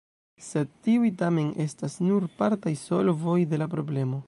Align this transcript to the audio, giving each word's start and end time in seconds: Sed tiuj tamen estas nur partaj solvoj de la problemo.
Sed 0.45 0.71
tiuj 0.87 1.11
tamen 1.19 1.51
estas 1.67 1.99
nur 2.07 2.27
partaj 2.41 2.75
solvoj 2.87 3.39
de 3.53 3.63
la 3.63 3.71
problemo. 3.77 4.19